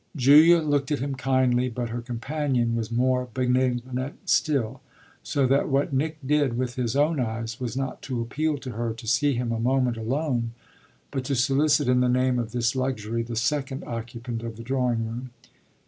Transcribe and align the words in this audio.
Julia 0.15 0.61
looked 0.63 0.91
at 0.91 0.97
him 0.97 1.13
kindly, 1.13 1.69
but 1.69 1.89
her 1.89 2.01
companion 2.01 2.73
was 2.75 2.89
more 2.91 3.27
benignant 3.35 4.27
still; 4.27 4.81
so 5.21 5.45
that 5.45 5.69
what 5.69 5.93
Nick 5.93 6.17
did 6.25 6.57
with 6.57 6.73
his 6.73 6.95
own 6.95 7.19
eyes 7.19 7.59
was 7.59 7.77
not 7.77 8.01
to 8.01 8.19
appeal 8.19 8.57
to 8.57 8.71
her 8.71 8.93
to 8.95 9.07
see 9.07 9.35
him 9.35 9.51
a 9.51 9.59
moment 9.59 9.97
alone, 9.97 10.53
but 11.11 11.23
to 11.25 11.35
solicit, 11.35 11.87
in 11.87 11.99
the 11.99 12.09
name 12.09 12.39
of 12.39 12.51
this 12.51 12.75
luxury, 12.75 13.21
the 13.21 13.35
second 13.35 13.83
occupant 13.85 14.41
of 14.41 14.55
the 14.57 14.63
drawing 14.63 15.05
room. 15.05 15.29